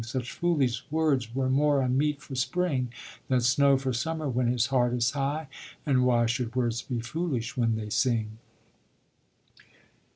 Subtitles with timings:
[0.03, 2.89] Such foolish words were more unmeet for spring
[3.27, 5.47] Than snow for summer when his heart is high:
[5.85, 8.39] And why should words be foolish when they sing?